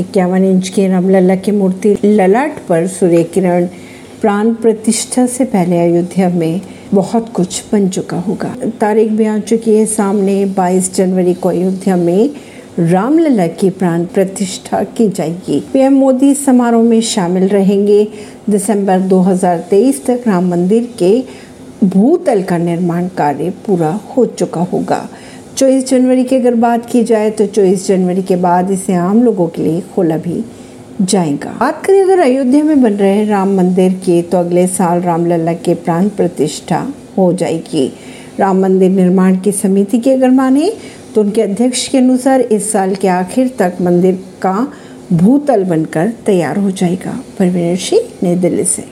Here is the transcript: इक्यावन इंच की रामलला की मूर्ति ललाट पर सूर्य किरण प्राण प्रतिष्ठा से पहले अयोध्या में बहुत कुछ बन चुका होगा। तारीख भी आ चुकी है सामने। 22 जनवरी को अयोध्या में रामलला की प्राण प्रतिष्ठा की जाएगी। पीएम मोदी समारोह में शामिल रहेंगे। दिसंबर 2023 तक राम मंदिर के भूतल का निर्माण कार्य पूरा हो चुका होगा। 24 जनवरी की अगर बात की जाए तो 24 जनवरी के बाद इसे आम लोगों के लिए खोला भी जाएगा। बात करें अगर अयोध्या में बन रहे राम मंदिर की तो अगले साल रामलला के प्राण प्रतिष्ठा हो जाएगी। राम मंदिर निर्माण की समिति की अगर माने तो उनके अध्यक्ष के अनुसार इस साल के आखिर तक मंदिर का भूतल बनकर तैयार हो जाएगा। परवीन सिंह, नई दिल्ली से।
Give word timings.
इक्यावन 0.00 0.44
इंच 0.44 0.68
की 0.68 0.86
रामलला 0.88 1.36
की 1.36 1.50
मूर्ति 1.50 1.96
ललाट 2.04 2.58
पर 2.68 2.86
सूर्य 2.86 3.22
किरण 3.22 3.66
प्राण 4.20 4.54
प्रतिष्ठा 4.54 5.26
से 5.26 5.44
पहले 5.44 5.78
अयोध्या 5.78 6.28
में 6.28 6.60
बहुत 6.94 7.28
कुछ 7.28 7.64
बन 7.72 7.88
चुका 7.88 8.18
होगा। 8.18 8.56
तारीख 8.80 9.10
भी 9.10 9.24
आ 9.24 9.38
चुकी 9.38 9.76
है 9.76 9.86
सामने। 9.86 10.44
22 10.46 10.94
जनवरी 10.94 11.34
को 11.34 11.48
अयोध्या 11.48 11.96
में 11.96 12.30
रामलला 12.78 13.46
की 13.46 13.70
प्राण 13.70 14.04
प्रतिष्ठा 14.04 14.82
की 14.82 15.08
जाएगी। 15.08 15.60
पीएम 15.72 15.92
मोदी 15.92 16.34
समारोह 16.34 16.82
में 16.82 17.00
शामिल 17.00 17.48
रहेंगे। 17.48 18.08
दिसंबर 18.50 19.00
2023 19.00 20.06
तक 20.06 20.20
राम 20.26 20.48
मंदिर 20.48 20.94
के 20.98 21.24
भूतल 21.84 22.42
का 22.42 22.58
निर्माण 22.58 23.08
कार्य 23.08 23.50
पूरा 23.66 24.00
हो 24.16 24.26
चुका 24.26 24.60
होगा। 24.60 25.08
24 25.58 25.84
जनवरी 25.88 26.24
की 26.24 26.36
अगर 26.36 26.54
बात 26.54 26.84
की 26.86 27.02
जाए 27.04 27.30
तो 27.30 27.46
24 27.46 27.86
जनवरी 27.86 28.22
के 28.22 28.36
बाद 28.36 28.70
इसे 28.70 28.94
आम 28.94 29.22
लोगों 29.22 29.46
के 29.46 29.62
लिए 29.62 29.80
खोला 29.94 30.16
भी 30.16 30.44
जाएगा। 31.02 31.56
बात 31.60 31.84
करें 31.84 32.02
अगर 32.02 32.18
अयोध्या 32.18 32.62
में 32.64 32.82
बन 32.82 32.92
रहे 32.92 33.24
राम 33.24 33.56
मंदिर 33.56 33.92
की 33.92 34.20
तो 34.22 34.38
अगले 34.38 34.66
साल 34.66 35.00
रामलला 35.00 35.52
के 35.52 35.74
प्राण 35.74 36.08
प्रतिष्ठा 36.08 36.86
हो 37.18 37.32
जाएगी। 37.32 37.92
राम 38.38 38.60
मंदिर 38.60 38.90
निर्माण 38.90 39.38
की 39.38 39.52
समिति 39.52 39.98
की 39.98 40.10
अगर 40.10 40.30
माने 40.30 40.72
तो 41.14 41.20
उनके 41.20 41.42
अध्यक्ष 41.42 41.88
के 41.88 41.98
अनुसार 41.98 42.40
इस 42.40 42.72
साल 42.72 42.94
के 42.94 43.08
आखिर 43.08 43.50
तक 43.58 43.72
मंदिर 43.80 44.14
का 44.42 44.56
भूतल 45.12 45.64
बनकर 45.64 46.12
तैयार 46.26 46.58
हो 46.58 46.70
जाएगा। 46.70 47.18
परवीन 47.38 47.76
सिंह, 47.76 48.02
नई 48.22 48.34
दिल्ली 48.34 48.64
से। 48.64 48.84